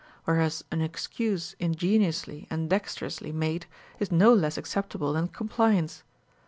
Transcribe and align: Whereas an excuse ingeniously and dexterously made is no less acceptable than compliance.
Whereas 0.25 0.63
an 0.71 0.81
excuse 0.81 1.55
ingeniously 1.59 2.47
and 2.49 2.67
dexterously 2.67 3.31
made 3.31 3.67
is 3.99 4.11
no 4.11 4.33
less 4.33 4.57
acceptable 4.57 5.13
than 5.13 5.27
compliance. 5.27 6.01